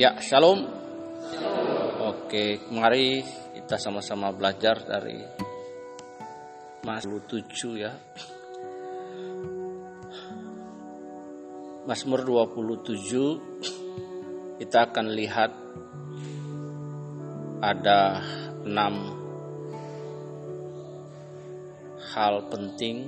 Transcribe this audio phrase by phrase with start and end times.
[0.00, 0.64] Ya, shalom.
[2.00, 3.20] Oke, mari
[3.52, 5.20] kita sama-sama belajar dari
[6.88, 7.92] Mazmur 7 ya.
[11.84, 15.52] Mazmur 27 kita akan lihat
[17.60, 18.24] ada
[18.64, 19.20] enam
[22.16, 23.04] hal penting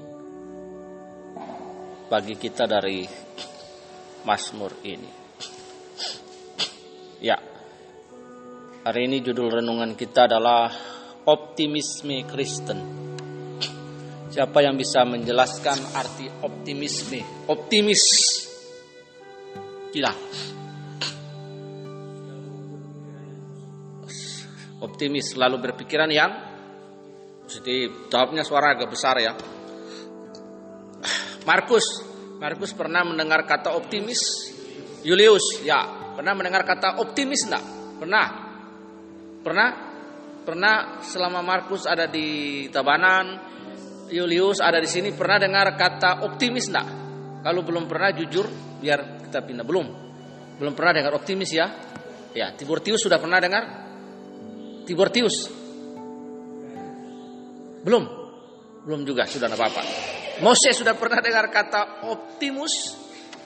[2.12, 3.08] bagi kita dari
[4.28, 5.21] Mazmur ini.
[7.22, 7.38] Ya,
[8.82, 10.66] hari ini judul renungan kita adalah
[11.22, 12.82] optimisme Kristen.
[14.26, 17.46] Siapa yang bisa menjelaskan arti optimisme?
[17.46, 18.02] Optimis.
[19.94, 20.16] Tidak.
[24.82, 26.32] Optimis selalu berpikiran yang
[27.46, 28.10] positif.
[28.10, 29.38] Jawabnya suara agak besar ya.
[31.46, 32.02] Markus,
[32.42, 34.50] Markus pernah mendengar kata optimis?
[35.06, 37.64] Julius, ya, Pernah mendengar kata optimis enggak?
[38.00, 38.26] Pernah?
[39.40, 39.68] Pernah?
[40.42, 40.74] Pernah
[41.06, 43.38] selama Markus ada di Tabanan,
[44.10, 46.88] Julius ada di sini, pernah dengar kata optimis enggak?
[47.42, 48.46] Kalau belum pernah jujur,
[48.78, 49.64] biar kita pindah.
[49.64, 49.86] Belum?
[50.60, 51.66] Belum pernah dengar optimis ya?
[52.32, 53.64] Ya, Tiburtius sudah pernah dengar?
[54.84, 55.50] Tiburtius?
[57.82, 58.04] Belum?
[58.86, 59.82] Belum juga, sudah tidak apa-apa.
[60.42, 62.98] Moses sudah pernah dengar kata optimus?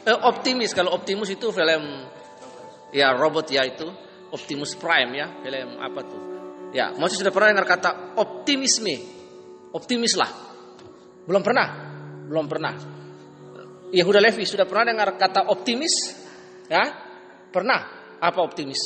[0.06, 1.82] Eh, optimis, kalau optimus itu film
[2.90, 3.88] ya robot ya itu.
[4.26, 6.20] Optimus Prime ya film apa tuh?
[6.74, 8.96] Ya masih sudah pernah dengar kata optimisme?
[9.70, 10.30] Optimis lah.
[11.26, 11.66] Belum pernah?
[12.26, 12.74] Belum pernah.
[13.94, 15.94] Yehuda Levi sudah pernah dengar kata optimis?
[16.66, 16.82] Ya?
[17.54, 17.80] Pernah?
[18.18, 18.78] Apa optimis?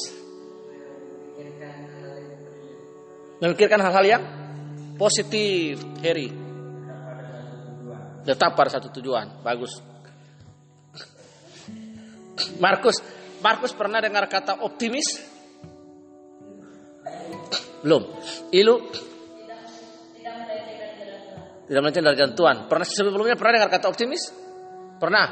[3.40, 4.22] Memikirkan hal-hal yang
[5.00, 6.28] positif Harry.
[8.20, 9.40] Tetap pada satu tujuan.
[9.40, 9.80] Bagus.
[12.60, 13.00] Markus
[13.40, 15.16] Markus pernah dengar kata optimis?
[17.80, 18.04] Belum.
[18.52, 18.76] Ilu?
[21.70, 22.56] Tidak melenceng dari jalan Tuhan.
[22.66, 24.22] Pernah sebelumnya pernah dengar kata optimis?
[24.98, 25.26] Pernah.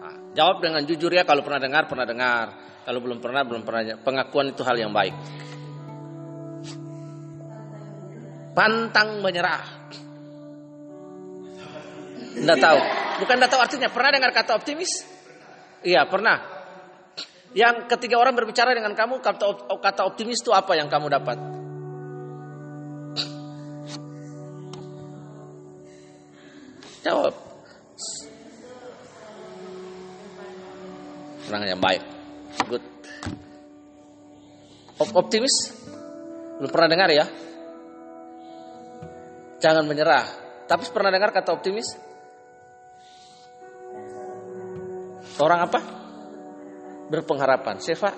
[0.00, 2.46] Nah, jawab dengan jujur ya kalau pernah dengar, pernah dengar.
[2.82, 4.00] Kalau belum pernah, belum pernah.
[4.00, 5.14] Pengakuan itu hal yang baik.
[8.56, 9.62] Pantang menyerah.
[12.32, 12.78] Tidak tahu.
[13.22, 13.88] Bukan tidak tahu artinya.
[13.92, 15.04] Pernah dengar kata optimis?
[15.84, 16.51] Iya, pernah.
[17.52, 21.36] Yang ketiga orang berbicara dengan kamu kata kata optimis itu apa yang kamu dapat?
[27.02, 27.34] Jawab.
[31.52, 32.02] Orang yang baik.
[32.70, 32.84] Good.
[35.12, 35.76] Optimis?
[36.56, 37.26] Belum pernah dengar ya?
[39.60, 40.24] Jangan menyerah.
[40.64, 41.98] Tapi pernah dengar kata optimis?
[45.42, 46.01] Orang apa?
[47.12, 47.76] Berpengharapan.
[47.76, 48.08] Sefa?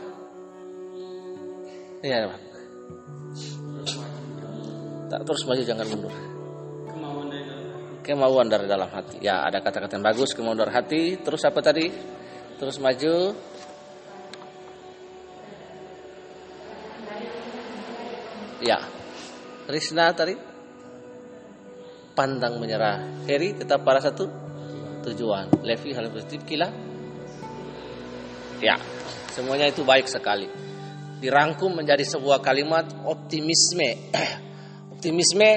[1.99, 2.41] Iya, Pak.
[5.11, 6.15] Tak terus maju jangan mundur.
[8.05, 9.19] Kemauan dari dalam hati.
[9.19, 11.03] Ya, ada kata-kata yang bagus, kemauan dari hati.
[11.19, 11.91] Terus apa tadi?
[12.61, 13.35] Terus maju.
[18.63, 18.79] Ya.
[19.65, 20.37] Risna tadi
[22.13, 23.25] pandang menyerah.
[23.25, 24.29] Heri tetap pada satu
[25.09, 25.65] tujuan.
[25.65, 26.84] Levi hal positif kila
[28.63, 28.79] Ya,
[29.35, 30.47] semuanya itu baik sekali.
[31.19, 34.13] Dirangkum menjadi sebuah kalimat optimisme.
[34.95, 35.51] optimisme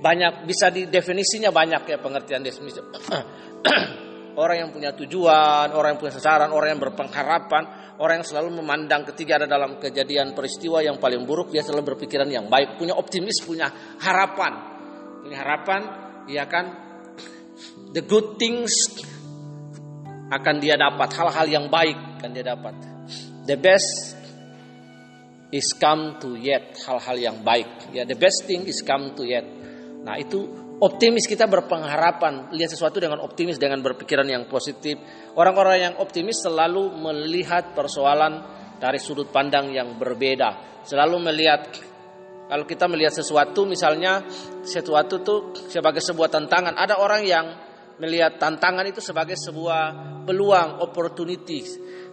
[0.00, 2.80] banyak bisa didefinisinya banyak ya pengertian definisi.
[4.40, 9.04] orang yang punya tujuan, orang yang punya sasaran, orang yang berpengharapan, orang yang selalu memandang
[9.12, 13.44] ketika ada dalam kejadian peristiwa yang paling buruk dia selalu berpikiran yang baik, punya optimis,
[13.44, 13.68] punya
[14.00, 14.52] harapan.
[15.20, 15.80] Punya harapan,
[16.26, 16.64] ya kan?
[17.92, 18.72] The good things
[20.30, 22.76] akan dia dapat hal-hal yang baik akan dia dapat.
[23.48, 24.20] The best
[25.48, 27.96] is come to yet hal-hal yang baik.
[27.96, 29.48] Ya the best thing is come to yet.
[30.04, 30.44] Nah itu
[30.84, 32.52] optimis kita berpengharapan.
[32.52, 35.00] Lihat sesuatu dengan optimis dengan berpikiran yang positif.
[35.32, 38.44] Orang-orang yang optimis selalu melihat persoalan
[38.76, 40.84] dari sudut pandang yang berbeda.
[40.84, 41.72] Selalu melihat
[42.50, 44.26] kalau kita melihat sesuatu misalnya
[44.60, 45.40] sesuatu tuh
[45.72, 46.76] sebagai sebuah tantangan.
[46.76, 47.46] Ada orang yang
[48.00, 51.60] melihat tantangan itu sebagai sebuah peluang, opportunity,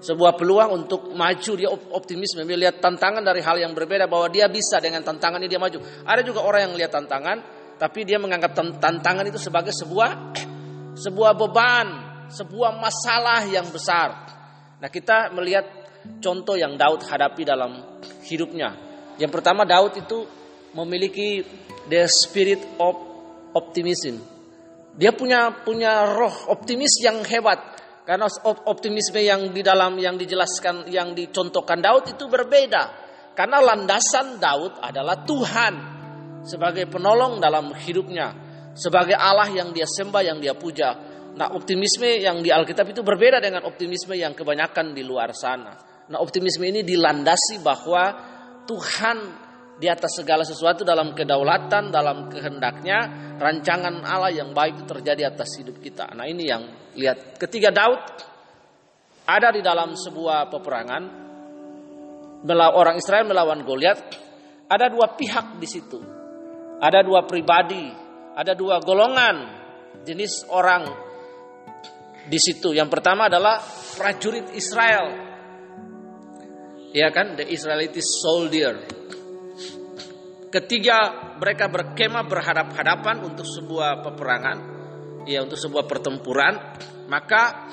[0.04, 1.52] sebuah peluang untuk maju.
[1.56, 5.62] Dia optimis melihat tantangan dari hal yang berbeda bahwa dia bisa dengan tantangan ini dia
[5.64, 5.80] maju.
[6.04, 7.38] Ada juga orang yang melihat tantangan,
[7.80, 8.52] tapi dia menganggap
[8.84, 10.36] tantangan itu sebagai sebuah
[11.00, 11.88] sebuah beban,
[12.36, 14.28] sebuah masalah yang besar.
[14.84, 15.66] Nah kita melihat
[16.20, 18.76] contoh yang Daud hadapi dalam hidupnya.
[19.18, 20.28] Yang pertama Daud itu
[20.76, 21.42] memiliki
[21.88, 22.94] the spirit of
[23.56, 24.37] optimism
[24.98, 27.78] dia punya punya roh optimis yang hebat.
[28.08, 28.26] Karena
[28.66, 33.06] optimisme yang di dalam yang dijelaskan yang dicontohkan Daud itu berbeda.
[33.38, 35.74] Karena landasan Daud adalah Tuhan
[36.42, 38.34] sebagai penolong dalam hidupnya,
[38.74, 40.96] sebagai Allah yang dia sembah, yang dia puja.
[41.38, 45.78] Nah, optimisme yang di Alkitab itu berbeda dengan optimisme yang kebanyakan di luar sana.
[46.10, 48.04] Nah, optimisme ini dilandasi bahwa
[48.66, 49.47] Tuhan
[49.78, 55.78] di atas segala sesuatu dalam kedaulatan, dalam kehendaknya, rancangan Allah yang baik terjadi atas hidup
[55.78, 56.10] kita.
[56.18, 56.66] Nah ini yang
[56.98, 58.02] lihat ketiga Daud
[59.30, 61.04] ada di dalam sebuah peperangan
[62.74, 64.26] orang Israel melawan Goliat.
[64.68, 66.00] Ada dua pihak di situ.
[66.78, 67.88] Ada dua pribadi,
[68.36, 69.36] ada dua golongan
[70.04, 70.84] jenis orang
[72.28, 72.76] di situ.
[72.76, 73.64] Yang pertama adalah
[73.96, 75.26] prajurit Israel.
[76.92, 78.97] Ya kan, the Israelite soldier
[80.48, 84.58] Ketiga, mereka berkemah berhadap-hadapan untuk sebuah peperangan,
[85.28, 86.56] ya untuk sebuah pertempuran,
[87.12, 87.68] maka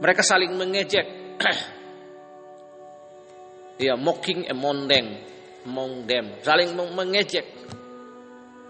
[0.00, 1.36] mereka saling mengejek.
[3.84, 5.06] ya, mocking among them,
[5.68, 7.44] among them, saling mengejek.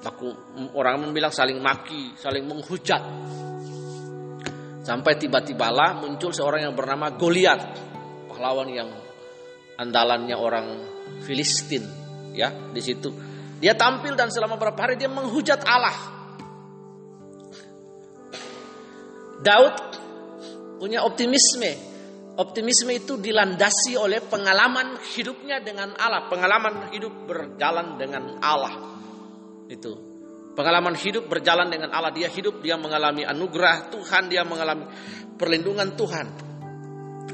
[0.02, 0.34] Aku
[0.74, 3.02] orang membilang saling maki, saling menghujat.
[4.82, 7.60] Sampai tiba-tibalah muncul seorang yang bernama Goliat,
[8.26, 8.90] pahlawan yang
[9.78, 10.66] andalannya orang
[11.22, 12.06] Filistin
[12.37, 13.09] ya di situ.
[13.56, 15.97] Dia tampil dan selama beberapa hari dia menghujat Allah.
[19.41, 19.77] Daud
[20.77, 21.97] punya optimisme.
[22.37, 28.77] Optimisme itu dilandasi oleh pengalaman hidupnya dengan Allah, pengalaman hidup berjalan dengan Allah.
[29.73, 29.97] Itu.
[30.53, 34.85] Pengalaman hidup berjalan dengan Allah, dia hidup, dia mengalami anugerah Tuhan, dia mengalami
[35.41, 36.27] perlindungan Tuhan.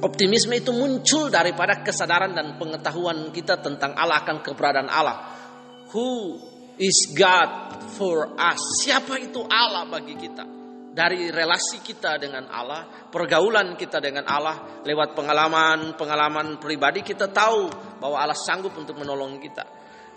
[0.00, 5.16] Optimisme itu muncul daripada kesadaran dan pengetahuan kita tentang Allah akan keberadaan Allah.
[5.92, 6.40] Who
[6.80, 8.60] is God for us?
[8.80, 10.48] Siapa itu Allah bagi kita?
[10.92, 17.68] Dari relasi kita dengan Allah, pergaulan kita dengan Allah, lewat pengalaman-pengalaman pribadi kita tahu
[18.00, 19.64] bahwa Allah sanggup untuk menolong kita.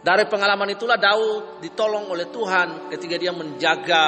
[0.04, 4.06] Dari pengalaman itulah Daud ditolong oleh Tuhan ketika dia menjaga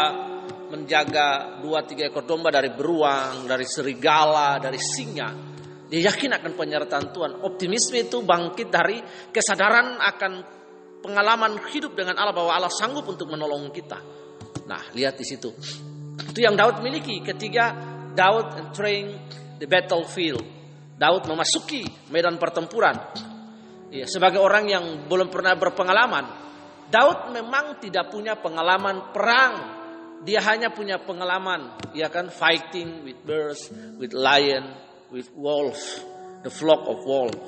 [0.68, 5.47] menjaga dua tiga ekor domba dari beruang, dari serigala, dari singa.
[5.88, 7.32] Dia yakin akan penyertaan Tuhan.
[7.48, 9.00] Optimisme itu bangkit dari
[9.32, 10.32] kesadaran akan
[11.00, 14.00] pengalaman hidup dengan Allah bahwa Allah sanggup untuk menolong kita.
[14.68, 15.48] Nah, lihat di situ.
[16.28, 17.72] Itu yang Daud miliki ketika
[18.12, 19.16] Daud entering
[19.64, 20.44] the battlefield.
[20.98, 22.98] Daud memasuki medan pertempuran.
[23.88, 26.26] Ya, sebagai orang yang belum pernah berpengalaman,
[26.92, 29.54] Daud memang tidak punya pengalaman perang.
[30.26, 33.70] Dia hanya punya pengalaman, ya kan, fighting with birds,
[34.02, 34.66] with lion,
[35.12, 36.04] with wolves,
[36.44, 37.40] the flock of wolves.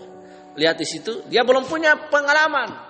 [0.60, 2.90] Lihat di situ, dia belum punya pengalaman.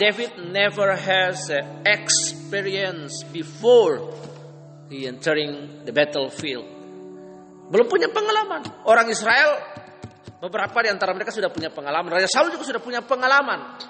[0.00, 1.52] David never has
[1.84, 4.12] experience before
[4.88, 6.64] he entering the battlefield.
[7.72, 8.64] Belum punya pengalaman.
[8.84, 9.60] Orang Israel
[10.40, 12.12] beberapa di antara mereka sudah punya pengalaman.
[12.12, 13.80] Raja Saul juga sudah punya pengalaman.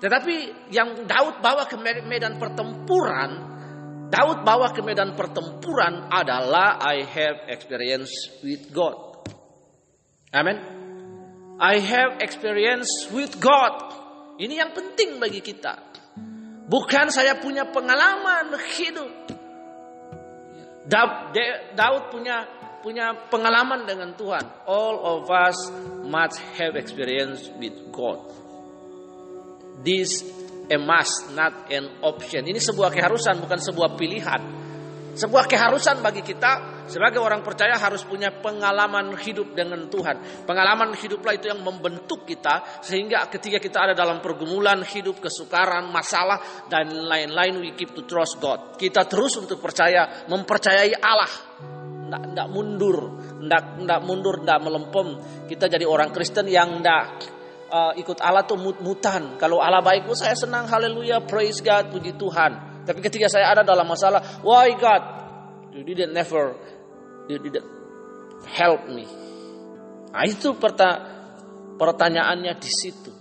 [0.00, 3.30] Tetapi yang Daud bawa ke medan pertempuran
[4.12, 8.12] Daud bawa ke medan pertempuran adalah I have experience
[8.44, 9.24] with God.
[10.36, 10.60] Amin.
[11.56, 13.72] I have experience with God.
[14.36, 15.80] Ini yang penting bagi kita.
[16.68, 19.12] Bukan saya punya pengalaman hidup.
[20.82, 22.44] Daud, punya
[22.82, 24.66] punya pengalaman dengan Tuhan.
[24.66, 25.56] All of us
[26.04, 28.18] must have experience with God.
[29.86, 30.26] This
[30.72, 32.48] a must, not an option.
[32.48, 34.40] Ini sebuah keharusan, bukan sebuah pilihan.
[35.12, 40.48] Sebuah keharusan bagi kita sebagai orang percaya harus punya pengalaman hidup dengan Tuhan.
[40.48, 46.64] Pengalaman hiduplah itu yang membentuk kita sehingga ketika kita ada dalam pergumulan hidup, kesukaran, masalah
[46.72, 48.80] dan lain-lain we keep to trust God.
[48.80, 51.32] Kita terus untuk percaya, mempercayai Allah.
[52.12, 55.08] Tidak mundur, tidak mundur, tidak melempem.
[55.44, 57.04] Kita jadi orang Kristen yang tidak
[57.72, 59.40] uh, ikut Allah tuh mut-mutan.
[59.40, 62.84] Kalau Allah baik, oh, saya senang, haleluya, praise God, puji Tuhan.
[62.84, 65.02] Tapi ketika saya ada dalam masalah, why God,
[65.72, 66.52] you didn't never,
[67.32, 67.64] you didn't
[68.52, 69.08] help me.
[70.12, 70.52] Nah itu
[71.80, 73.12] pertanyaannya di situ.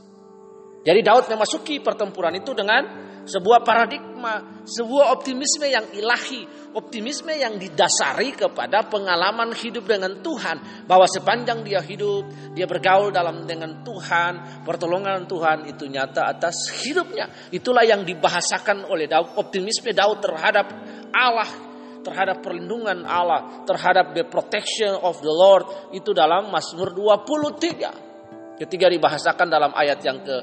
[0.81, 8.35] Jadi Daud memasuki pertempuran itu dengan sebuah paradigma, sebuah optimisme yang ilahi, optimisme yang didasari
[8.35, 15.23] kepada pengalaman hidup dengan Tuhan, bahwa sepanjang dia hidup, dia bergaul dalam dengan Tuhan, pertolongan
[15.23, 17.31] Tuhan itu nyata atas hidupnya.
[17.55, 20.67] Itulah yang dibahasakan oleh Daud, optimisme Daud terhadap
[21.15, 21.71] Allah
[22.01, 28.57] terhadap perlindungan Allah, terhadap the protection of the Lord itu dalam Mazmur 23.
[28.57, 30.38] Ketika dibahasakan dalam ayat yang ke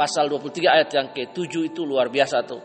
[0.00, 2.64] pasal 23 ayat yang ke-7 itu luar biasa tuh.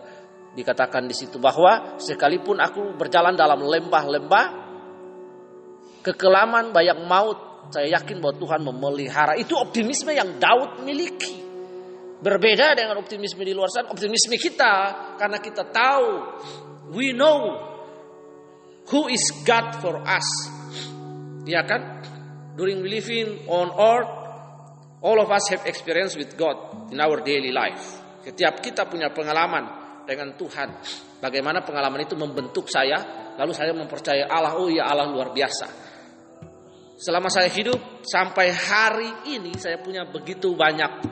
[0.55, 4.45] Dikatakan di situ bahwa sekalipun aku berjalan dalam lembah-lembah
[5.99, 9.35] kekelaman, banyak maut, saya yakin bahwa Tuhan memelihara.
[9.35, 11.43] Itu optimisme yang Daud miliki.
[12.23, 14.73] Berbeda dengan optimisme di luar sana, optimisme kita
[15.19, 16.07] karena kita tahu
[16.95, 17.59] we know
[18.87, 20.25] who is God for us.
[21.43, 21.99] Ya kan?
[22.55, 24.24] During living on earth,
[25.01, 28.03] all of us have experience with God in our daily life.
[28.23, 30.69] Setiap kita punya pengalaman dengan Tuhan.
[31.19, 35.67] Bagaimana pengalaman itu membentuk saya, lalu saya mempercayai Allah, oh ya Allah luar biasa.
[36.95, 41.03] Selama saya hidup sampai hari ini saya punya begitu banyak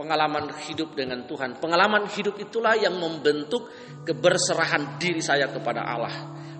[0.00, 1.58] pengalaman hidup dengan Tuhan.
[1.60, 3.68] Pengalaman hidup itulah yang membentuk
[4.06, 6.14] keberserahan diri saya kepada Allah.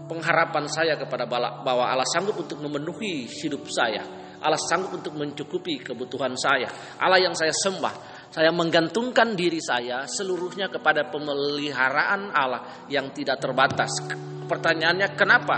[0.04, 4.27] Pengharapan saya kepada bahwa Allah sanggup untuk memenuhi hidup saya.
[4.42, 6.70] Allah sanggup untuk mencukupi kebutuhan saya.
[6.98, 8.18] Allah yang saya sembah.
[8.28, 14.04] Saya menggantungkan diri saya seluruhnya kepada pemeliharaan Allah yang tidak terbatas.
[14.44, 15.56] Pertanyaannya kenapa?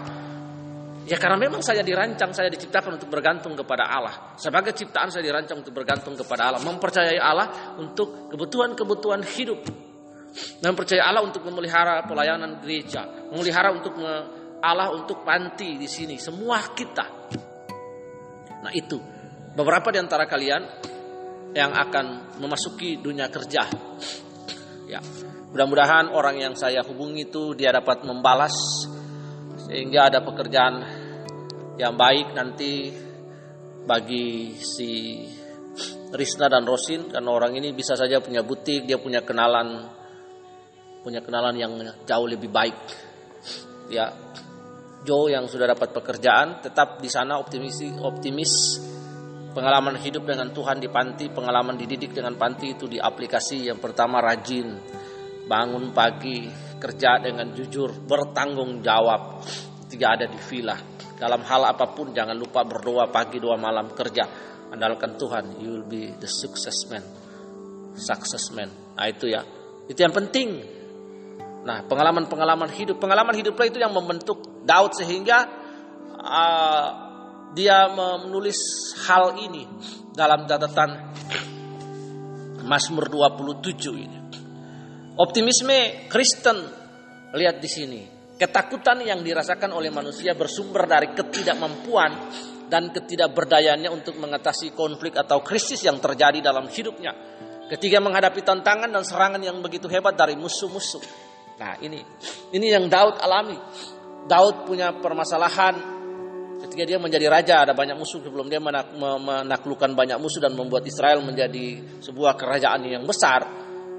[1.10, 4.38] Ya karena memang saya dirancang, saya diciptakan untuk bergantung kepada Allah.
[4.38, 9.58] Sebagai ciptaan saya dirancang untuk bergantung kepada Allah, mempercayai Allah untuk kebutuhan-kebutuhan hidup.
[10.62, 13.02] Dan percaya Allah untuk memelihara pelayanan gereja,
[13.34, 13.98] memelihara untuk
[14.62, 17.34] Allah untuk panti di sini, semua kita.
[18.60, 19.00] Nah itu
[19.56, 20.62] beberapa di antara kalian
[21.56, 23.66] yang akan memasuki dunia kerja.
[24.86, 25.00] Ya,
[25.50, 28.54] mudah-mudahan orang yang saya hubungi itu dia dapat membalas
[29.66, 30.82] sehingga ada pekerjaan
[31.78, 32.90] yang baik nanti
[33.86, 35.22] bagi si
[36.10, 39.86] Risna dan Rosin karena orang ini bisa saja punya butik, dia punya kenalan
[41.00, 41.72] punya kenalan yang
[42.04, 42.76] jauh lebih baik.
[43.88, 44.12] Ya,
[45.00, 48.52] Joe yang sudah dapat pekerjaan tetap di sana optimis optimis
[49.50, 54.22] pengalaman hidup dengan Tuhan di panti, pengalaman dididik dengan panti itu di aplikasi yang pertama
[54.22, 54.78] rajin,
[55.50, 56.46] bangun pagi,
[56.78, 59.42] kerja dengan jujur, bertanggung jawab,
[59.90, 60.78] tidak ada di villa.
[61.20, 64.24] Dalam hal apa pun jangan lupa berdoa pagi dua malam kerja,
[64.72, 67.02] andalkan Tuhan, you will be the success man,
[67.98, 68.70] success man.
[68.96, 69.42] Nah itu ya,
[69.90, 70.79] itu yang penting.
[71.60, 75.44] Nah pengalaman-pengalaman hidup, pengalaman hiduplah itu yang membentuk Daud sehingga
[76.16, 76.88] uh,
[77.52, 78.58] dia menulis
[79.04, 79.66] hal ini
[80.14, 80.90] dalam catatan
[82.64, 84.18] Mazmur 27 ini.
[85.20, 86.58] Optimisme Kristen
[87.34, 88.00] lihat di sini.
[88.40, 92.12] Ketakutan yang dirasakan oleh manusia bersumber dari ketidakmampuan
[92.72, 97.12] dan ketidakberdayaannya untuk mengatasi konflik atau krisis yang terjadi dalam hidupnya.
[97.68, 101.29] Ketika menghadapi tantangan dan serangan yang begitu hebat dari musuh-musuh.
[101.60, 102.00] Nah ini,
[102.56, 103.56] ini yang Daud alami.
[104.24, 105.76] Daud punya permasalahan
[106.64, 111.20] ketika dia menjadi raja ada banyak musuh sebelum dia menaklukkan banyak musuh dan membuat Israel
[111.20, 113.44] menjadi sebuah kerajaan yang besar.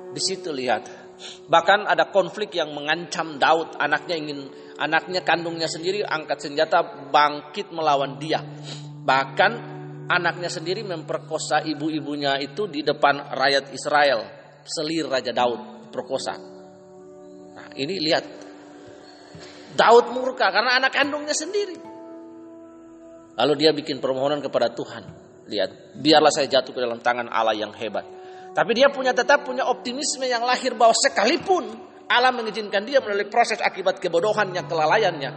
[0.10, 0.89] Di situ lihat.
[1.22, 4.50] Bahkan ada konflik yang mengancam Daud, anaknya ingin
[4.82, 8.41] anaknya kandungnya sendiri angkat senjata bangkit melawan dia.
[9.06, 9.51] Bahkan
[10.10, 14.25] anaknya sendiri memperkosa ibu-ibunya itu di depan rakyat Israel,
[14.65, 16.61] selir Raja Daud perkosa.
[17.75, 18.23] Ini lihat
[19.71, 21.75] Daud murka karena anak kandungnya sendiri.
[23.39, 25.03] Lalu dia bikin permohonan kepada Tuhan.
[25.47, 28.03] Lihat, biarlah saya jatuh ke dalam tangan Allah yang hebat.
[28.51, 31.71] Tapi dia punya tetap punya optimisme yang lahir bahwa sekalipun
[32.11, 35.29] Allah mengizinkan dia melalui proses akibat kebodohannya, kelalaiannya,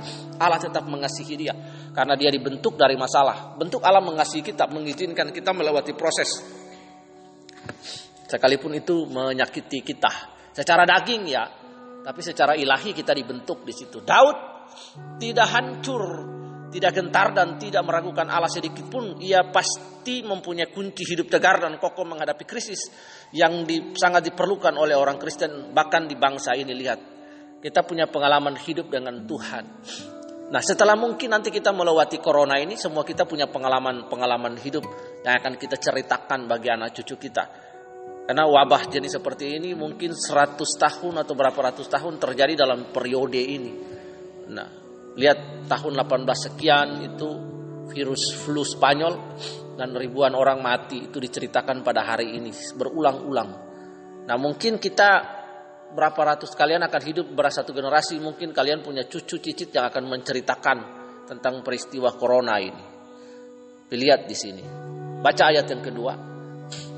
[0.42, 1.54] Allah tetap mengasihi dia
[1.94, 3.54] karena dia dibentuk dari masalah.
[3.54, 6.42] Bentuk Allah mengasihi kita, mengizinkan kita melewati proses.
[8.26, 11.46] Sekalipun itu menyakiti kita secara daging ya,
[12.04, 14.04] tapi secara ilahi kita dibentuk di situ.
[14.04, 14.36] Daud
[15.16, 16.34] tidak hancur
[16.74, 21.78] tidak gentar dan tidak meragukan Allah sedikit pun, ia pasti mempunyai kunci hidup tegar dan
[21.78, 22.90] kokoh menghadapi krisis
[23.30, 26.74] yang di, sangat diperlukan oleh orang Kristen bahkan di bangsa ini.
[26.74, 26.98] Lihat,
[27.62, 29.64] kita punya pengalaman hidup dengan Tuhan.
[30.50, 34.82] Nah, setelah mungkin nanti kita melewati corona ini, semua kita punya pengalaman-pengalaman hidup
[35.22, 37.63] yang akan kita ceritakan bagi anak cucu kita.
[38.24, 43.36] Karena wabah jenis seperti ini mungkin 100 tahun atau berapa ratus tahun terjadi dalam periode
[43.36, 43.72] ini.
[44.48, 47.28] Nah, Lihat tahun 18 sekian itu
[47.86, 49.14] virus flu Spanyol
[49.78, 53.50] dan ribuan orang mati itu diceritakan pada hari ini berulang-ulang.
[54.26, 55.10] Nah mungkin kita
[55.94, 60.10] berapa ratus kalian akan hidup beras satu generasi mungkin kalian punya cucu cicit yang akan
[60.10, 60.78] menceritakan
[61.30, 62.84] tentang peristiwa corona ini.
[63.94, 64.64] Lihat di sini.
[65.22, 66.12] Baca ayat yang kedua.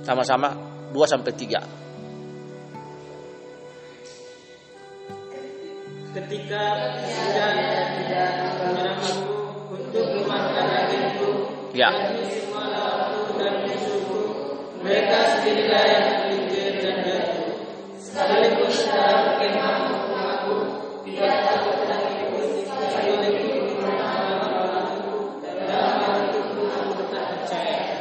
[0.01, 1.87] Sama-sama 2 sampai 3.
[6.17, 7.51] ketika sudah
[8.01, 9.37] tidak menyerangku
[9.69, 11.31] untuk memakan dagingku
[11.77, 11.93] ya.
[13.37, 14.21] dan musuhku
[14.81, 17.53] mereka sendirilah yang melintir dan jatuh
[18.01, 19.86] sekalipun secara berkemah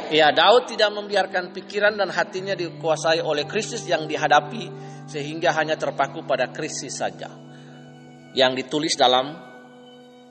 [0.06, 4.70] Ya, Daud tidak membiarkan pikiran dan hatinya dikuasai oleh krisis yang dihadapi
[5.10, 7.26] sehingga hanya terpaku pada krisis saja.
[8.30, 9.34] Yang ditulis dalam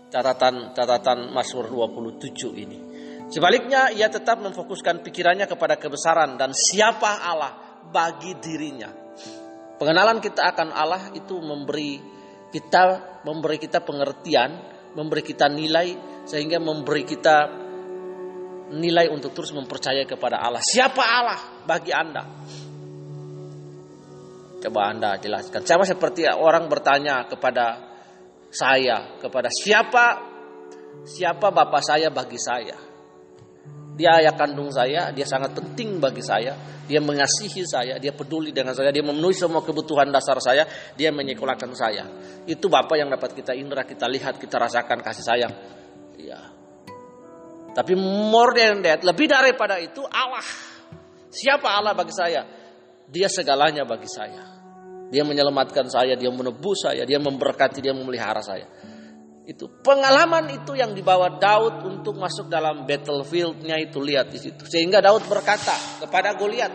[0.07, 2.79] catatan-catatan Mazmur 27 ini.
[3.27, 8.87] Sebaliknya, ia tetap memfokuskan pikirannya kepada kebesaran dan siapa Allah bagi dirinya.
[9.75, 11.99] Pengenalan kita akan Allah itu memberi
[12.53, 14.51] kita memberi kita pengertian,
[14.95, 17.64] memberi kita nilai sehingga memberi kita
[18.73, 20.63] nilai untuk terus mempercayai kepada Allah.
[20.63, 22.23] Siapa Allah bagi Anda?
[24.65, 25.61] Coba Anda jelaskan.
[25.61, 27.93] Sama seperti orang bertanya kepada
[28.49, 30.35] saya, kepada siapa
[31.05, 32.77] siapa bapak saya bagi saya.
[33.95, 36.51] Dia ayah kandung saya, dia sangat penting bagi saya,
[36.83, 40.67] dia mengasihi saya, dia peduli dengan saya, dia memenuhi semua kebutuhan dasar saya,
[40.99, 42.03] dia menyekolahkan saya.
[42.43, 45.53] Itu bapak yang dapat kita indra, kita lihat, kita rasakan kasih sayang.
[46.19, 46.43] Ya,
[47.75, 50.47] tapi more than that, lebih daripada itu Allah.
[51.27, 52.47] Siapa Allah bagi saya?
[53.11, 54.55] Dia segalanya bagi saya.
[55.11, 58.63] Dia menyelamatkan saya, dia menebus saya, dia memberkati, dia memelihara saya.
[59.45, 64.63] Itu pengalaman itu yang dibawa Daud untuk masuk dalam battlefieldnya itu lihat di situ.
[64.65, 66.73] Sehingga Daud berkata kepada Goliat,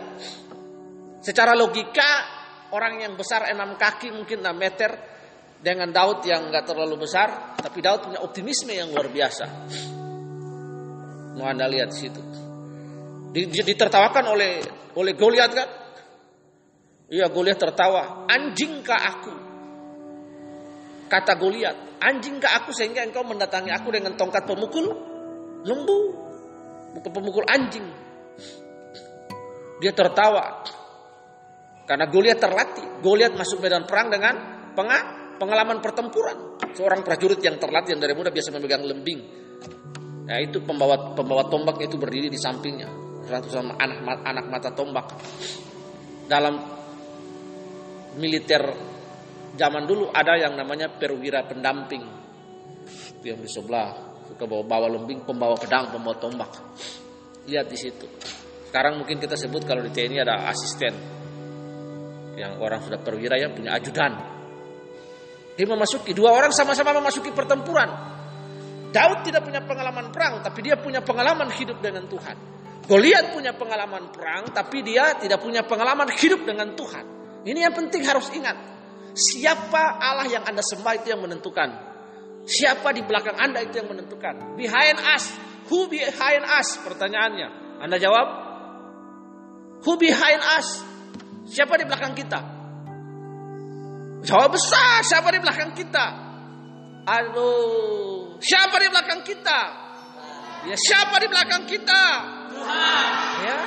[1.19, 2.39] secara logika
[2.71, 4.91] orang yang besar enam kaki mungkin 6 meter
[5.59, 9.45] dengan Daud yang nggak terlalu besar, tapi Daud punya optimisme yang luar biasa.
[11.37, 12.19] Mau anda lihat situ.
[13.35, 14.59] Ditertawakan oleh
[14.95, 15.69] oleh Goliat kan?
[17.11, 18.27] Iya Goliat tertawa.
[18.27, 19.33] Anjingkah aku?
[21.11, 24.87] Kata Goliat, anjingkah aku sehingga engkau mendatangi aku dengan tongkat pemukul
[25.67, 25.99] lembu,
[26.95, 27.83] bukan pemukul anjing.
[29.83, 30.63] Dia tertawa
[31.83, 33.03] karena Goliat terlatih.
[33.03, 34.35] Goliat masuk medan perang dengan
[35.35, 36.55] pengalaman pertempuran.
[36.71, 39.19] Seorang prajurit yang terlatih yang dari muda biasa memegang lembing.
[40.31, 42.87] Nah itu pembawa pembawa tombak itu berdiri di sampingnya.
[43.27, 45.11] Satu sama anak anak mata tombak.
[46.31, 46.55] Dalam
[48.15, 48.63] militer
[49.59, 51.99] zaman dulu ada yang namanya perwira pendamping.
[53.27, 53.91] Yang di sebelah
[54.23, 56.51] suka bawa bawa lembing, pembawa pedang, pembawa tombak.
[57.51, 58.07] Lihat di situ.
[58.71, 60.95] Sekarang mungkin kita sebut kalau di TNI ada asisten.
[62.39, 64.15] Yang orang sudah perwira ya punya ajudan.
[65.59, 68.11] Dia memasuki dua orang sama-sama memasuki pertempuran.
[68.91, 72.35] Daud tidak punya pengalaman perang, tapi dia punya pengalaman hidup dengan Tuhan.
[72.91, 77.05] Goliat punya pengalaman perang, tapi dia tidak punya pengalaman hidup dengan Tuhan.
[77.47, 78.59] Ini yang penting harus ingat.
[79.15, 81.69] Siapa Allah yang Anda sembah itu yang menentukan.
[82.43, 84.59] Siapa di belakang Anda itu yang menentukan.
[84.59, 85.31] Behind us.
[85.71, 86.79] Who behind us?
[86.83, 87.79] Pertanyaannya.
[87.79, 88.27] Anda jawab.
[89.87, 90.83] Who behind us?
[91.47, 92.39] Siapa di belakang kita?
[94.27, 94.99] Jawab besar.
[95.07, 96.05] Siapa di belakang kita?
[97.07, 98.10] Aduh.
[98.41, 99.59] Siapa di belakang kita?
[100.65, 102.03] Ya, siapa di belakang kita?
[102.49, 103.13] Tuhan.
[103.45, 103.59] Ya.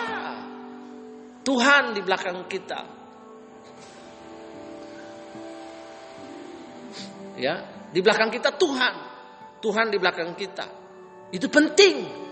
[1.46, 2.80] Tuhan di belakang kita.
[7.38, 7.54] Ya,
[7.94, 8.94] di belakang kita Tuhan.
[9.62, 10.66] Tuhan di belakang kita.
[11.30, 12.26] Itu penting.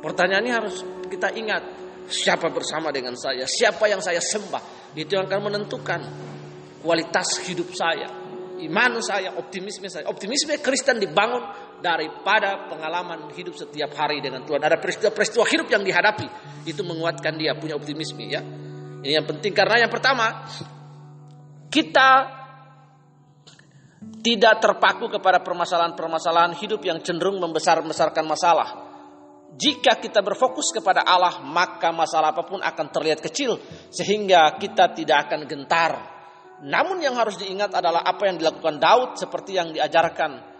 [0.00, 0.80] Pertanyaannya harus
[1.12, 1.84] kita ingat.
[2.04, 3.48] Siapa bersama dengan saya?
[3.48, 4.92] Siapa yang saya sembah?
[4.92, 6.00] Itu yang akan menentukan
[6.84, 8.23] kualitas hidup saya
[8.62, 10.06] iman saya, optimisme saya.
[10.06, 11.42] Optimisme Kristen dibangun
[11.82, 14.62] daripada pengalaman hidup setiap hari dengan Tuhan.
[14.62, 16.26] Ada peristiwa-peristiwa hidup yang dihadapi,
[16.68, 18.40] itu menguatkan dia punya optimisme ya.
[19.04, 20.48] Ini yang penting karena yang pertama
[21.68, 22.40] kita
[24.24, 28.68] tidak terpaku kepada permasalahan-permasalahan hidup yang cenderung membesar-besarkan masalah.
[29.54, 33.60] Jika kita berfokus kepada Allah, maka masalah apa pun akan terlihat kecil
[33.92, 36.13] sehingga kita tidak akan gentar
[36.62, 40.54] namun yang harus diingat adalah apa yang dilakukan Daud seperti yang diajarkan.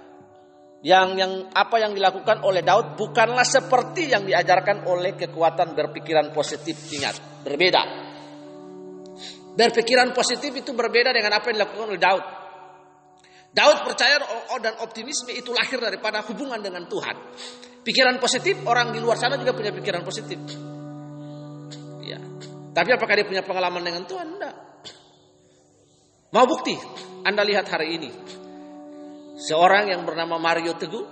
[0.85, 6.77] Yang yang apa yang dilakukan oleh Daud bukanlah seperti yang diajarkan oleh kekuatan berpikiran positif.
[6.93, 7.83] Ingat berbeda.
[9.55, 12.25] Berpikiran positif itu berbeda dengan apa yang dilakukan oleh Daud.
[13.55, 14.19] Daud percaya
[14.59, 17.17] dan optimisme itu lahir daripada hubungan dengan Tuhan.
[17.87, 20.37] Pikiran positif orang di luar sana juga punya pikiran positif.
[22.03, 22.21] Ya
[22.75, 24.37] tapi apakah dia punya pengalaman dengan Tuhan?
[24.37, 24.64] Enggak
[26.35, 26.75] Mau bukti?
[27.23, 28.11] Anda lihat hari ini.
[29.39, 31.07] Seorang yang bernama Mario Teguh.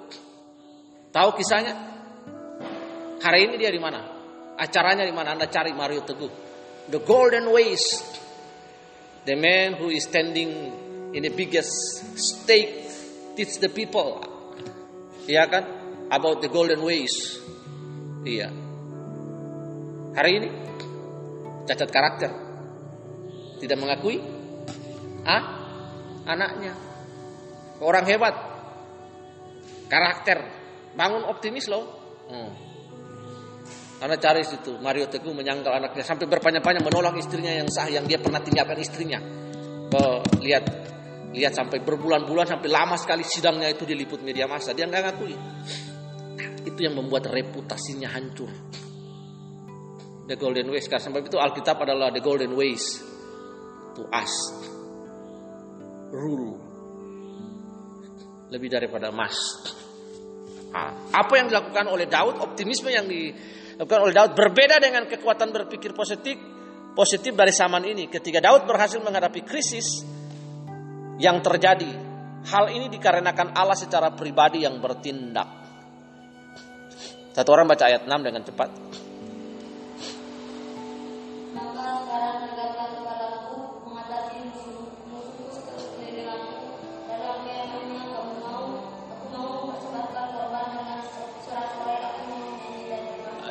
[1.14, 1.78] Tahu kisahnya?
[3.22, 4.02] Hari ini dia di mana?
[4.58, 5.38] Acaranya di mana?
[5.38, 6.32] Anda cari Mario Teguh.
[6.90, 8.02] The Golden Ways.
[9.22, 10.50] The man who is standing
[11.14, 11.70] in the biggest
[12.18, 12.90] stake
[13.38, 14.18] teach the people.
[15.30, 15.64] Iya kan?
[16.10, 17.38] About the golden ways.
[18.26, 18.50] Iya.
[20.18, 20.48] Hari ini
[21.70, 22.30] cacat karakter.
[23.62, 24.18] Tidak mengakui
[25.26, 25.42] ah
[26.26, 26.74] anaknya.
[27.82, 28.34] Orang hebat.
[29.90, 30.38] Karakter.
[30.94, 31.84] Bangun optimis loh.
[32.30, 32.52] Hmm.
[34.02, 36.02] Karena cari situ Mario Teguh menyangkal anaknya.
[36.06, 39.18] Sampai berpanjang-panjang menolak istrinya yang sah yang dia pernah tinggalkan istrinya.
[40.42, 40.64] Lihat
[41.32, 44.74] lihat sampai berbulan-bulan sampai lama sekali sidangnya itu diliput media massa.
[44.74, 45.36] Dia nggak ngakui.
[46.66, 48.50] Itu yang membuat reputasinya hancur.
[50.22, 53.10] The Golden Ways karena sampai itu Alkitab adalah the Golden Ways.
[53.92, 54.34] To us
[56.12, 56.60] rule
[58.52, 59.34] lebih daripada emas.
[60.72, 65.96] Nah, apa yang dilakukan oleh Daud, optimisme yang dilakukan oleh Daud berbeda dengan kekuatan berpikir
[65.96, 66.36] positif
[66.92, 68.08] positif dari zaman ini.
[68.12, 70.04] Ketika Daud berhasil menghadapi krisis
[71.16, 71.88] yang terjadi,
[72.52, 75.48] hal ini dikarenakan Allah secara pribadi yang bertindak.
[77.32, 78.70] Satu orang baca ayat 6 dengan cepat.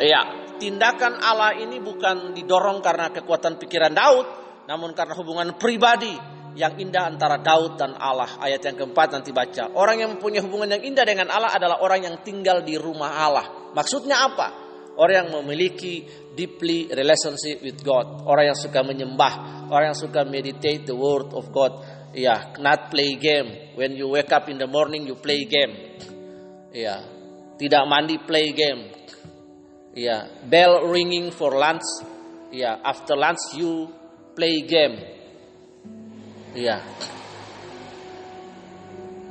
[0.02, 0.22] Ya,
[0.58, 4.26] tindakan Allah ini bukan didorong karena kekuatan pikiran Daud,
[4.66, 6.14] namun karena hubungan pribadi
[6.58, 8.42] yang indah antara Daud dan Allah.
[8.42, 9.72] Ayat yang keempat nanti baca.
[9.78, 13.46] Orang yang mempunyai hubungan yang indah dengan Allah adalah orang yang tinggal di rumah Allah.
[13.72, 14.48] Maksudnya apa?
[15.00, 16.04] Orang yang memiliki
[16.36, 18.28] deeply relationship with God.
[18.28, 19.66] Orang yang suka menyembah.
[19.72, 21.80] Orang yang suka meditate the word of God.
[22.12, 23.72] Ya, yeah, not play game.
[23.80, 25.96] When you wake up in the morning, you play game.
[26.76, 27.00] Ya, yeah.
[27.56, 29.01] tidak mandi play game
[29.96, 31.84] yeah, bell ringing for lunch.
[32.52, 33.90] Yeah, after lunch you
[34.36, 35.00] play game.
[36.56, 36.82] Yeah.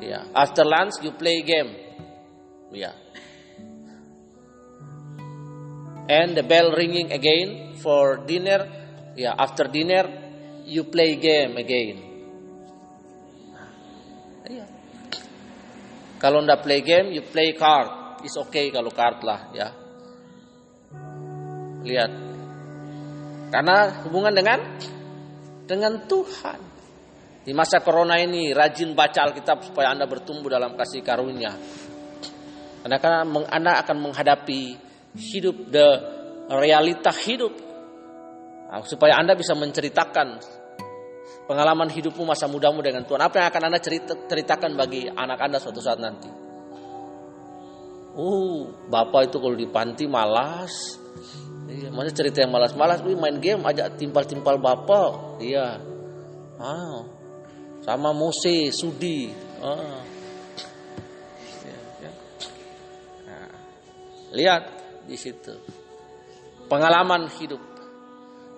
[0.00, 1.76] Yeah, after lunch you play game.
[2.72, 2.92] Yeah.
[6.08, 8.66] And the bell ringing again for dinner.
[9.16, 10.08] Yeah, after dinner
[10.64, 11.96] you play game again.
[14.50, 14.66] Yeah.
[16.20, 18.20] Kalau ndak play game, you play card.
[18.20, 19.79] It's okay kalau card lah, ya.
[21.84, 22.12] Lihat.
[23.50, 24.58] Karena hubungan dengan
[25.66, 26.60] dengan Tuhan.
[27.40, 31.56] Di masa corona ini rajin baca Alkitab supaya Anda bertumbuh dalam kasih karunia.
[32.84, 34.62] Karena karena Anda akan menghadapi
[35.16, 35.88] hidup the
[36.52, 37.54] realita hidup.
[38.70, 40.28] Nah, supaya Anda bisa menceritakan
[41.50, 43.18] pengalaman hidupmu masa mudamu dengan Tuhan.
[43.18, 46.30] Apa yang akan Anda cerita, ceritakan bagi anak Anda suatu saat nanti?
[48.10, 50.98] Uh, Bapak itu kalau di panti malas,
[51.70, 55.38] Iya, mana cerita yang malas-malas, wih main game ajak timpal-timpal bapak.
[55.38, 55.78] Iya.
[56.58, 57.06] Ah.
[57.86, 59.30] Sama Mose, Sudi.
[59.62, 60.02] Ah.
[61.62, 62.12] Ya, ya.
[63.30, 63.50] Nah,
[64.34, 64.62] lihat
[65.06, 65.54] di situ.
[66.66, 67.62] Pengalaman hidup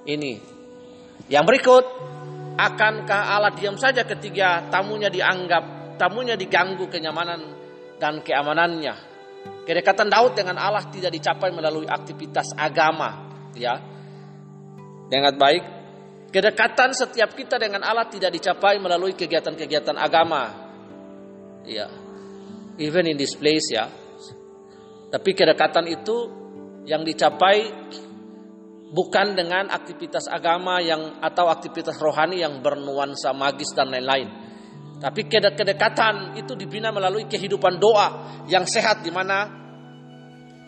[0.09, 0.41] ini.
[1.29, 1.85] Yang berikut,
[2.57, 7.41] akankah Allah diam saja ketika tamunya dianggap, tamunya diganggu kenyamanan
[8.01, 9.12] dan keamanannya?
[9.63, 13.79] Kedekatan Daud dengan Allah tidak dicapai melalui aktivitas agama, ya.
[15.07, 15.63] Dengan baik,
[16.35, 20.51] kedekatan setiap kita dengan Allah tidak dicapai melalui kegiatan-kegiatan agama.
[21.63, 21.87] Ya.
[22.83, 23.87] Even in this place ya.
[25.13, 26.17] Tapi kedekatan itu
[26.89, 27.71] yang dicapai
[28.91, 34.42] bukan dengan aktivitas agama yang atau aktivitas rohani yang bernuansa magis dan lain-lain
[35.03, 39.51] tapi kedekatan itu dibina melalui kehidupan doa yang sehat di mana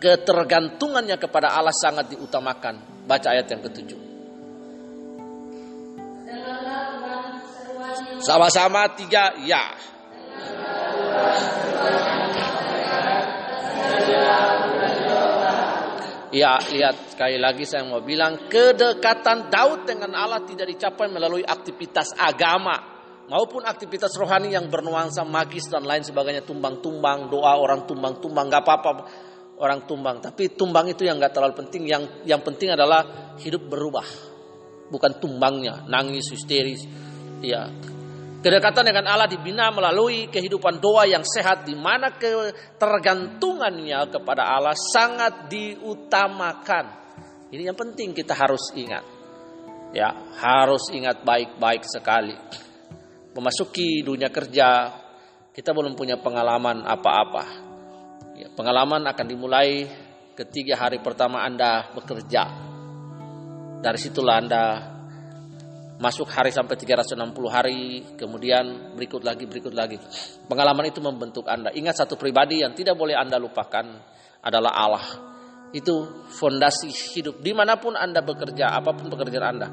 [0.03, 3.07] ketergantungannya kepada Allah sangat diutamakan.
[3.07, 4.01] Baca ayat yang ketujuh.
[8.19, 9.71] Sama-sama tiga ya.
[16.35, 22.11] Ya, lihat sekali lagi saya mau bilang kedekatan Daud dengan Allah tidak dicapai melalui aktivitas
[22.19, 22.94] agama
[23.29, 28.91] maupun aktivitas rohani yang bernuansa magis dan lain sebagainya tumbang-tumbang doa orang tumbang-tumbang nggak apa-apa
[29.59, 30.19] orang tumbang.
[30.21, 31.87] Tapi tumbang itu yang nggak terlalu penting.
[31.87, 34.07] Yang yang penting adalah hidup berubah
[34.91, 36.85] bukan tumbangnya nangis histeris.
[37.45, 37.69] Ya
[38.45, 45.49] kedekatan dengan Allah dibina melalui kehidupan doa yang sehat di mana ketergantungannya kepada Allah sangat
[45.49, 47.05] diutamakan.
[47.49, 49.05] Ini yang penting kita harus ingat.
[49.95, 50.11] Ya
[50.43, 52.35] harus ingat baik-baik sekali
[53.35, 54.95] memasuki dunia kerja,
[55.51, 57.45] kita belum punya pengalaman apa-apa.
[58.39, 59.87] Ya, pengalaman akan dimulai
[60.35, 62.43] ketika hari pertama Anda bekerja.
[63.85, 64.63] Dari situlah Anda
[65.99, 67.15] masuk hari sampai 360
[67.51, 69.99] hari, kemudian berikut lagi, berikut lagi.
[70.51, 71.71] Pengalaman itu membentuk Anda.
[71.71, 73.87] Ingat satu pribadi yang tidak boleh Anda lupakan
[74.43, 75.07] adalah Allah.
[75.75, 79.69] Itu fondasi hidup di mana pun Anda bekerja, apa pun pekerjaan Anda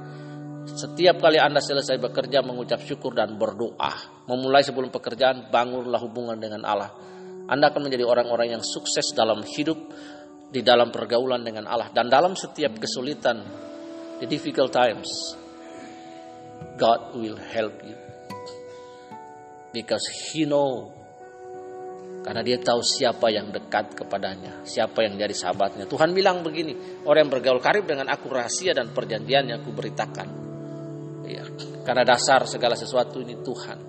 [0.65, 4.26] setiap kali Anda selesai bekerja mengucap syukur dan berdoa.
[4.30, 6.91] Memulai sebelum pekerjaan bangunlah hubungan dengan Allah.
[7.50, 9.78] Anda akan menjadi orang-orang yang sukses dalam hidup
[10.52, 13.39] di dalam pergaulan dengan Allah dan dalam setiap kesulitan,
[14.19, 15.10] the difficult times,
[16.78, 17.97] God will help you.
[19.71, 20.91] Because He know
[22.21, 25.89] karena dia tahu siapa yang dekat kepadanya, siapa yang jadi sahabatnya.
[25.89, 30.51] Tuhan bilang begini, orang yang bergaul karib dengan aku rahasia dan perjanjian yang aku beritakan.
[31.32, 31.48] Ya,
[31.88, 33.80] karena dasar segala sesuatu ini Tuhan.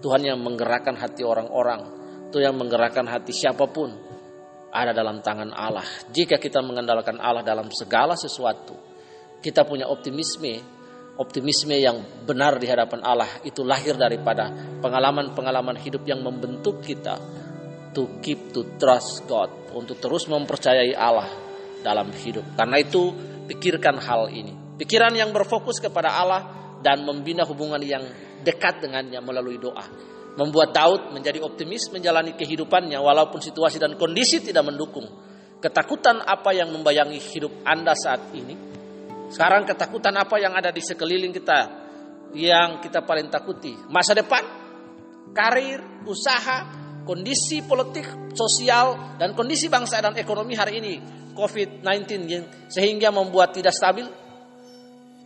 [0.00, 1.80] Tuhan yang menggerakkan hati orang-orang,
[2.28, 3.92] Tuhan yang menggerakkan hati siapa pun
[4.72, 5.84] ada dalam tangan Allah.
[6.12, 8.76] Jika kita mengandalkan Allah dalam segala sesuatu,
[9.40, 10.60] kita punya optimisme,
[11.16, 17.16] optimisme yang benar di hadapan Allah itu lahir daripada pengalaman-pengalaman hidup yang membentuk kita
[17.96, 21.28] to keep to trust God, untuk terus mempercayai Allah
[21.82, 22.54] dalam hidup.
[22.54, 23.10] Karena itu
[23.50, 24.54] pikirkan hal ini.
[24.78, 28.02] Pikiran yang berfokus kepada Allah dan membina hubungan yang
[28.40, 29.84] dekat dengannya melalui doa.
[30.36, 35.04] Membuat Daud menjadi optimis menjalani kehidupannya walaupun situasi dan kondisi tidak mendukung.
[35.60, 38.56] Ketakutan apa yang membayangi hidup Anda saat ini?
[39.28, 41.58] Sekarang ketakutan apa yang ada di sekeliling kita
[42.32, 43.76] yang kita paling takuti?
[43.92, 44.40] Masa depan,
[45.36, 46.64] karir, usaha,
[47.04, 50.94] kondisi politik, sosial, dan kondisi bangsa dan ekonomi hari ini
[51.36, 54.08] COVID-19 yang sehingga membuat tidak stabil.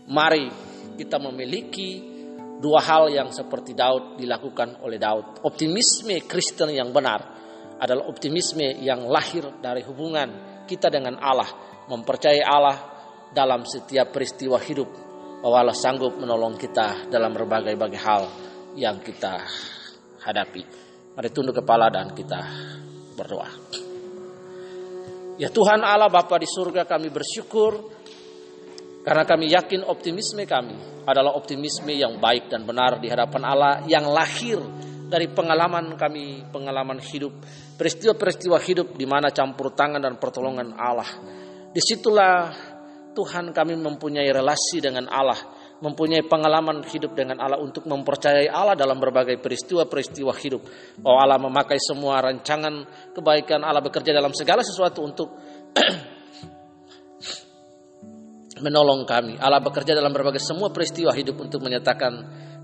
[0.04, 2.14] Mari kita memiliki
[2.58, 5.44] dua hal yang seperti Daud dilakukan oleh Daud.
[5.44, 7.20] Optimisme Kristen yang benar
[7.78, 11.50] adalah optimisme yang lahir dari hubungan kita dengan Allah,
[11.90, 12.76] mempercayai Allah
[13.34, 14.88] dalam setiap peristiwa hidup
[15.44, 18.22] bahwa Allah sanggup menolong kita dalam berbagai-bagai hal
[18.80, 19.44] yang kita
[20.24, 20.62] hadapi.
[21.14, 22.40] Mari tunduk kepala dan kita
[23.12, 23.50] berdoa.
[25.34, 28.03] Ya Tuhan Allah Bapa di surga kami bersyukur
[29.04, 34.08] karena kami yakin optimisme kami adalah optimisme yang baik dan benar di hadapan Allah yang
[34.08, 34.56] lahir
[35.04, 37.36] dari pengalaman kami, pengalaman hidup,
[37.76, 41.06] peristiwa-peristiwa hidup di mana campur tangan dan pertolongan Allah.
[41.68, 42.48] Di situlah
[43.12, 48.96] Tuhan kami mempunyai relasi dengan Allah mempunyai pengalaman hidup dengan Allah untuk mempercayai Allah dalam
[48.96, 50.64] berbagai peristiwa-peristiwa hidup.
[50.96, 55.28] Bahwa Allah memakai semua rancangan kebaikan Allah bekerja dalam segala sesuatu untuk
[58.62, 59.34] menolong kami.
[59.40, 62.12] Allah bekerja dalam berbagai semua peristiwa hidup untuk menyatakan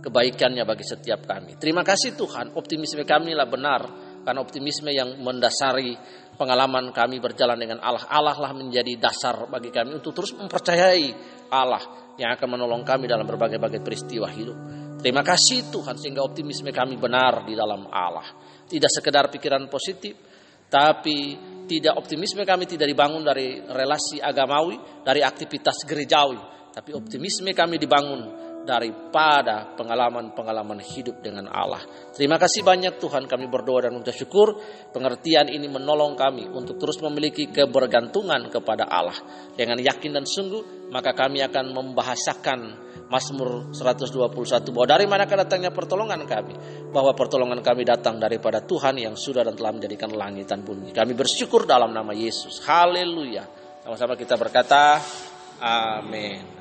[0.01, 1.59] kebaikannya bagi setiap kami.
[1.59, 3.83] Terima kasih Tuhan, optimisme kami lah benar
[4.23, 5.97] karena optimisme yang mendasari
[6.37, 8.07] pengalaman kami berjalan dengan Allah.
[8.09, 11.07] Allah lah menjadi dasar bagi kami untuk terus mempercayai
[11.53, 14.57] Allah yang akan menolong kami dalam berbagai-bagai peristiwa hidup.
[15.01, 18.25] Terima kasih Tuhan sehingga optimisme kami benar di dalam Allah.
[18.69, 20.13] Tidak sekedar pikiran positif,
[20.69, 21.35] tapi
[21.71, 26.43] tidak optimisme kami tidak dibangun dari relasi agamawi, dari aktivitas gerejawi,
[26.75, 31.81] tapi optimisme kami dibangun daripada pengalaman-pengalaman hidup dengan Allah.
[32.13, 34.59] Terima kasih banyak Tuhan kami berdoa dan mengucap syukur.
[34.93, 39.17] Pengertian ini menolong kami untuk terus memiliki kebergantungan kepada Allah.
[39.57, 46.23] Dengan yakin dan sungguh maka kami akan membahasakan Mazmur 121 bahwa dari mana datangnya pertolongan
[46.31, 46.55] kami
[46.95, 50.95] bahwa pertolongan kami datang daripada Tuhan yang sudah dan telah menjadikan langit dan bumi.
[50.95, 52.63] Kami bersyukur dalam nama Yesus.
[52.63, 53.43] Haleluya.
[53.83, 55.03] Sama-sama kita berkata
[55.59, 56.61] amin.